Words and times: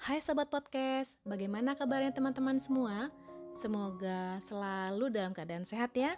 Hai 0.00 0.16
Sobat 0.24 0.48
Podcast, 0.48 1.20
bagaimana 1.28 1.76
kabarnya 1.76 2.08
teman-teman 2.08 2.56
semua? 2.56 3.12
Semoga 3.52 4.40
selalu 4.40 5.12
dalam 5.12 5.36
keadaan 5.36 5.68
sehat 5.68 5.92
ya. 5.92 6.16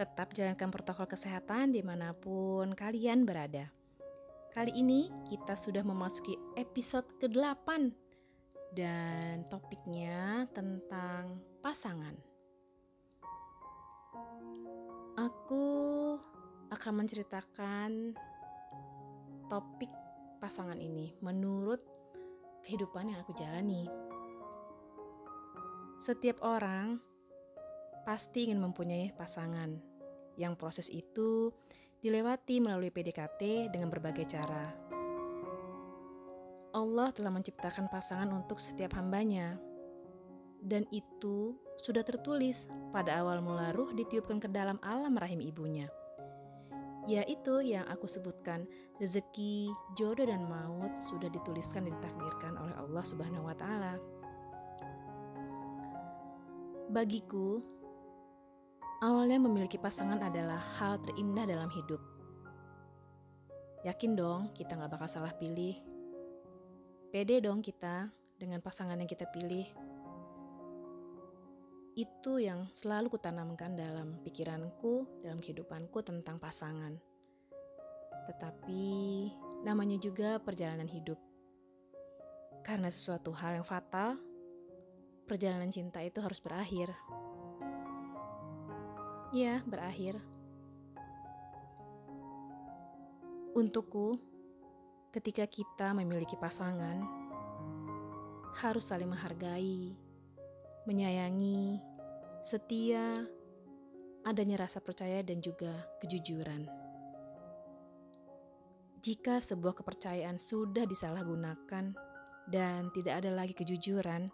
Tetap 0.00 0.32
jalankan 0.32 0.72
protokol 0.72 1.04
kesehatan 1.04 1.76
di 1.76 1.84
mana 1.84 2.16
pun 2.16 2.72
kalian 2.72 3.28
berada. 3.28 3.68
Kali 4.48 4.72
ini 4.72 5.12
kita 5.28 5.60
sudah 5.60 5.84
memasuki 5.84 6.40
episode 6.56 7.04
ke-8 7.20 7.68
dan 8.72 9.44
topiknya 9.52 10.48
tentang 10.56 11.36
pasangan. 11.60 12.16
Aku 15.20 15.76
akan 16.72 16.92
menceritakan 16.96 18.16
topik 19.52 19.92
pasangan 20.40 20.80
ini 20.80 21.12
menurut 21.20 21.97
kehidupan 22.68 23.08
yang 23.08 23.24
aku 23.24 23.32
jalani. 23.32 23.88
Setiap 25.96 26.44
orang 26.44 27.00
pasti 28.04 28.44
ingin 28.44 28.60
mempunyai 28.60 29.08
pasangan, 29.16 29.72
yang 30.36 30.52
proses 30.52 30.92
itu 30.92 31.48
dilewati 32.04 32.60
melalui 32.60 32.92
PDKT 32.92 33.72
dengan 33.72 33.88
berbagai 33.88 34.28
cara. 34.28 34.68
Allah 36.76 37.08
telah 37.16 37.32
menciptakan 37.32 37.88
pasangan 37.88 38.28
untuk 38.36 38.60
setiap 38.60 38.92
hambanya, 39.00 39.56
dan 40.60 40.84
itu 40.92 41.56
sudah 41.80 42.04
tertulis 42.04 42.68
pada 42.92 43.16
awal 43.24 43.40
mula 43.40 43.72
ruh 43.72 43.96
ditiupkan 43.96 44.44
ke 44.44 44.52
dalam 44.52 44.76
alam 44.84 45.16
rahim 45.16 45.40
ibunya 45.40 45.88
yaitu 47.08 47.64
yang 47.64 47.88
aku 47.88 48.04
sebutkan 48.04 48.68
rezeki, 49.00 49.72
jodoh 49.96 50.28
dan 50.28 50.44
maut 50.44 50.92
sudah 51.00 51.32
dituliskan 51.32 51.88
dan 51.88 51.96
ditakdirkan 51.96 52.52
oleh 52.60 52.76
Allah 52.76 53.00
Subhanahu 53.00 53.48
wa 53.48 53.56
taala. 53.56 53.96
Bagiku, 56.92 57.64
awalnya 59.00 59.40
memiliki 59.40 59.80
pasangan 59.80 60.20
adalah 60.20 60.60
hal 60.76 61.00
terindah 61.00 61.48
dalam 61.48 61.72
hidup. 61.72 62.00
Yakin 63.88 64.12
dong 64.12 64.52
kita 64.52 64.76
gak 64.76 64.92
bakal 64.92 65.08
salah 65.08 65.32
pilih. 65.32 65.80
Pede 67.08 67.40
dong 67.40 67.64
kita 67.64 68.12
dengan 68.36 68.60
pasangan 68.60 69.00
yang 69.00 69.08
kita 69.08 69.24
pilih. 69.32 69.87
Itu 71.98 72.38
yang 72.38 72.70
selalu 72.70 73.10
kutanamkan 73.10 73.74
dalam 73.74 74.22
pikiranku, 74.22 75.18
dalam 75.18 75.34
kehidupanku 75.42 75.98
tentang 76.06 76.38
pasangan. 76.38 76.94
Tetapi 78.30 78.86
namanya 79.66 79.98
juga 79.98 80.38
perjalanan 80.38 80.86
hidup. 80.86 81.18
Karena 82.62 82.86
sesuatu 82.86 83.34
hal 83.34 83.58
yang 83.58 83.66
fatal, 83.66 84.14
perjalanan 85.26 85.74
cinta 85.74 85.98
itu 85.98 86.22
harus 86.22 86.38
berakhir. 86.38 86.94
Ya, 89.34 89.58
berakhir. 89.66 90.22
Untukku, 93.58 94.22
ketika 95.10 95.50
kita 95.50 95.98
memiliki 95.98 96.38
pasangan, 96.38 97.02
harus 98.54 98.86
saling 98.86 99.10
menghargai, 99.10 99.98
menyayangi, 100.86 101.87
setia, 102.38 103.26
adanya 104.22 104.62
rasa 104.62 104.78
percaya 104.78 105.22
dan 105.24 105.42
juga 105.42 105.72
kejujuran. 106.02 106.68
Jika 108.98 109.38
sebuah 109.38 109.78
kepercayaan 109.78 110.36
sudah 110.36 110.82
disalahgunakan 110.82 111.94
dan 112.50 112.80
tidak 112.90 113.24
ada 113.24 113.30
lagi 113.30 113.54
kejujuran, 113.54 114.26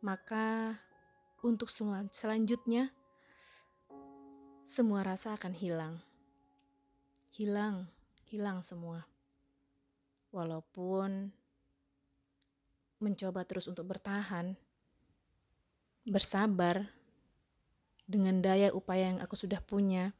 maka 0.00 0.76
untuk 1.44 1.68
semua 1.68 2.04
selanjutnya 2.08 2.88
semua 4.64 5.04
rasa 5.04 5.36
akan 5.36 5.52
hilang. 5.52 5.94
Hilang, 7.36 7.88
hilang 8.30 8.64
semua. 8.64 9.04
Walaupun 10.30 11.34
mencoba 13.00 13.42
terus 13.48 13.66
untuk 13.66 13.88
bertahan, 13.88 14.54
bersabar 16.06 16.88
dengan 18.10 18.42
daya 18.42 18.74
upaya 18.74 19.14
yang 19.14 19.18
aku 19.22 19.38
sudah 19.38 19.62
punya. 19.62 20.16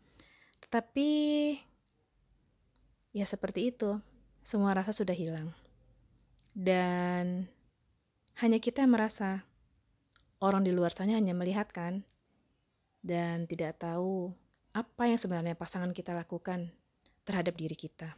Tetapi 0.62 1.08
ya 3.16 3.26
seperti 3.26 3.74
itu, 3.74 3.98
semua 4.40 4.76
rasa 4.76 4.94
sudah 4.94 5.14
hilang. 5.16 5.50
Dan 6.54 7.50
hanya 8.40 8.58
kita 8.62 8.86
yang 8.86 8.94
merasa 8.94 9.44
orang 10.40 10.64
di 10.64 10.72
luar 10.72 10.94
sana 10.94 11.18
hanya 11.18 11.36
melihat 11.36 11.68
kan 11.68 12.02
dan 13.00 13.44
tidak 13.48 13.80
tahu 13.80 14.32
apa 14.70 15.10
yang 15.10 15.18
sebenarnya 15.18 15.58
pasangan 15.58 15.90
kita 15.90 16.14
lakukan 16.14 16.70
terhadap 17.26 17.58
diri 17.58 17.74
kita. 17.74 18.14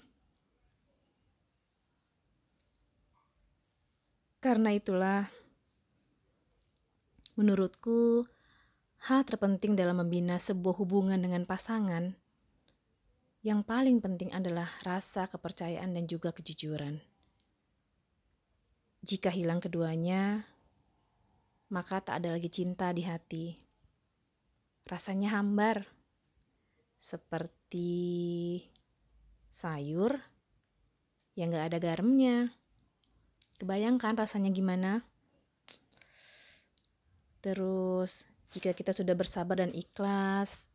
Karena 4.43 4.75
itulah 4.75 5.31
Menurutku, 7.33 8.29
hal 9.09 9.25
terpenting 9.25 9.73
dalam 9.73 10.05
membina 10.05 10.37
sebuah 10.37 10.77
hubungan 10.77 11.17
dengan 11.17 11.49
pasangan 11.49 12.13
yang 13.43 13.67
paling 13.67 13.99
penting 13.99 14.31
adalah 14.31 14.71
rasa 14.87 15.27
kepercayaan 15.27 15.97
dan 15.97 16.07
juga 16.07 16.31
kejujuran. 16.31 17.03
Jika 19.03 19.35
hilang 19.35 19.59
keduanya, 19.59 20.47
maka 21.75 21.99
tak 21.99 22.23
ada 22.23 22.39
lagi 22.39 22.47
cinta 22.47 22.95
di 22.95 23.03
hati. 23.03 23.57
Rasanya 24.87 25.35
hambar, 25.35 25.83
seperti 27.03 28.63
sayur 29.51 30.15
yang 31.35 31.51
gak 31.51 31.75
ada 31.75 31.79
garamnya. 31.83 32.55
Kebayangkan 33.59 34.15
rasanya 34.21 34.55
gimana? 34.55 35.03
Terus, 37.43 38.31
jika 38.55 38.71
kita 38.71 38.95
sudah 38.95 39.19
bersabar 39.19 39.59
dan 39.59 39.75
ikhlas, 39.75 40.71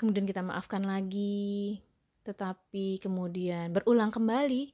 kemudian 0.00 0.24
kita 0.24 0.40
maafkan 0.40 0.88
lagi, 0.88 1.84
tetapi 2.24 2.96
kemudian 2.96 3.76
berulang 3.76 4.08
kembali, 4.08 4.72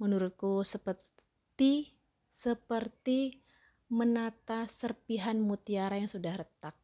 menurutku 0.00 0.64
seperti 0.64 1.92
seperti 2.32 3.40
menata 3.88 4.68
serpihan 4.68 5.40
mutiara 5.40 5.96
yang 5.96 6.10
sudah 6.10 6.36
retak. 6.36 6.76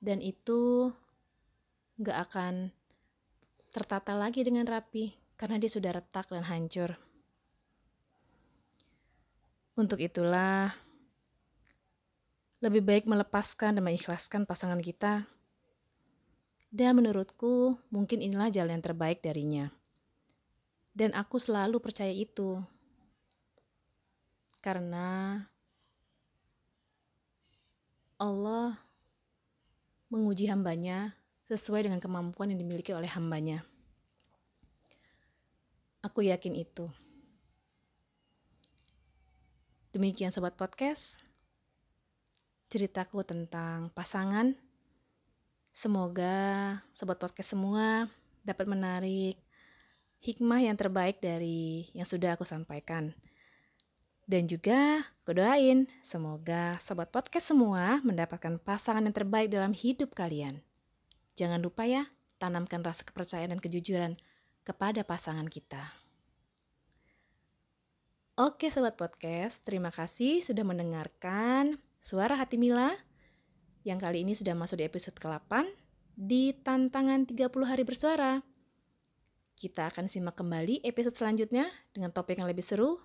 Dan 0.00 0.20
itu 0.20 0.92
gak 2.00 2.28
akan 2.28 2.72
tertata 3.72 4.16
lagi 4.16 4.40
dengan 4.44 4.64
rapi 4.64 5.12
karena 5.36 5.60
dia 5.60 5.68
sudah 5.68 5.92
retak 5.96 6.32
dan 6.32 6.48
hancur. 6.48 6.96
Untuk 9.76 10.00
itulah, 10.00 10.72
lebih 12.64 12.80
baik 12.80 13.04
melepaskan 13.04 13.76
dan 13.76 13.84
mengikhlaskan 13.84 14.48
pasangan 14.48 14.80
kita. 14.80 15.28
Dan 16.72 16.98
menurutku, 16.98 17.76
mungkin 17.92 18.20
inilah 18.20 18.52
jalan 18.52 18.80
yang 18.80 18.84
terbaik 18.84 19.20
darinya. 19.24 19.72
Dan 20.96 21.12
aku 21.12 21.36
selalu 21.36 21.80
percaya 21.80 22.12
itu. 22.12 22.60
Karena 24.64 25.40
Allah 28.16 28.80
menguji 30.08 30.48
hambanya 30.48 31.12
sesuai 31.44 31.86
dengan 31.86 32.00
kemampuan 32.00 32.50
yang 32.50 32.60
dimiliki 32.60 32.96
oleh 32.96 33.08
hambanya. 33.12 33.62
Aku 36.00 36.24
yakin 36.24 36.56
itu. 36.56 36.88
Demikian 39.92 40.32
Sobat 40.32 40.56
Podcast 40.56 41.25
ceritaku 42.76 43.24
tentang 43.24 43.88
pasangan. 43.96 44.52
Semoga 45.72 46.76
sobat 46.92 47.16
podcast 47.16 47.56
semua 47.56 48.12
dapat 48.44 48.68
menarik 48.68 49.40
hikmah 50.20 50.60
yang 50.60 50.76
terbaik 50.76 51.24
dari 51.24 51.88
yang 51.96 52.04
sudah 52.04 52.36
aku 52.36 52.44
sampaikan. 52.44 53.16
Dan 54.28 54.44
juga 54.44 55.08
aku 55.24 55.40
doain 55.40 55.88
semoga 56.04 56.76
sobat 56.76 57.08
podcast 57.08 57.56
semua 57.56 58.04
mendapatkan 58.04 58.60
pasangan 58.60 59.08
yang 59.08 59.16
terbaik 59.16 59.48
dalam 59.48 59.72
hidup 59.72 60.12
kalian. 60.12 60.60
Jangan 61.32 61.64
lupa 61.64 61.88
ya, 61.88 62.04
tanamkan 62.36 62.84
rasa 62.84 63.08
kepercayaan 63.08 63.56
dan 63.56 63.60
kejujuran 63.64 64.20
kepada 64.68 65.00
pasangan 65.00 65.48
kita. 65.48 65.80
Oke 68.36 68.68
sobat 68.68 69.00
podcast, 69.00 69.64
terima 69.64 69.88
kasih 69.88 70.44
sudah 70.44 70.60
mendengarkan 70.60 71.80
Suara 72.06 72.38
Hati 72.38 72.54
Mila 72.54 72.94
yang 73.82 73.98
kali 73.98 74.22
ini 74.22 74.30
sudah 74.30 74.54
masuk 74.54 74.78
di 74.78 74.86
episode 74.86 75.18
ke-8 75.18 75.66
di 76.14 76.54
tantangan 76.54 77.26
30 77.26 77.50
hari 77.66 77.82
bersuara. 77.82 78.38
Kita 79.58 79.90
akan 79.90 80.06
simak 80.06 80.38
kembali 80.38 80.86
episode 80.86 81.18
selanjutnya 81.18 81.66
dengan 81.90 82.14
topik 82.14 82.38
yang 82.38 82.46
lebih 82.46 82.62
seru 82.62 83.02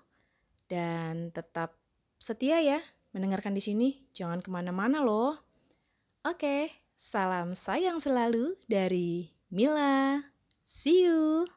Dan 0.70 1.34
tetap 1.34 1.82
setia 2.22 2.62
ya 2.62 2.78
mendengarkan 3.18 3.58
di 3.58 3.66
sini. 3.66 4.06
Jangan 4.14 4.38
ke 4.38 4.54
mana-mana 4.54 5.02
loh. 5.02 5.34
Oke, 6.22 6.70
salam 6.94 7.58
sayang 7.58 7.98
selalu 7.98 8.54
dari 8.70 9.34
Mila. 9.50 10.22
See 10.62 11.10
you. 11.10 11.50